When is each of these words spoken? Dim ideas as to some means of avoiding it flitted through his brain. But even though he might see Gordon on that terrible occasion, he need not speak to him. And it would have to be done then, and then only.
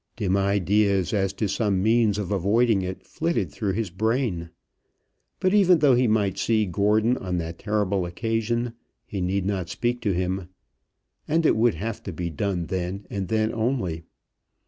Dim 0.15 0.35
ideas 0.35 1.13
as 1.13 1.31
to 1.33 1.47
some 1.47 1.83
means 1.83 2.17
of 2.17 2.31
avoiding 2.31 2.81
it 2.81 3.03
flitted 3.05 3.51
through 3.51 3.73
his 3.73 3.91
brain. 3.91 4.49
But 5.39 5.53
even 5.53 5.77
though 5.77 5.93
he 5.93 6.07
might 6.07 6.39
see 6.39 6.65
Gordon 6.65 7.17
on 7.17 7.37
that 7.37 7.59
terrible 7.59 8.07
occasion, 8.07 8.73
he 9.05 9.21
need 9.21 9.45
not 9.45 9.69
speak 9.69 10.01
to 10.01 10.11
him. 10.11 10.49
And 11.27 11.45
it 11.45 11.55
would 11.55 11.75
have 11.75 12.01
to 12.01 12.11
be 12.11 12.31
done 12.31 12.65
then, 12.65 13.05
and 13.11 13.27
then 13.27 13.53
only. 13.53 14.05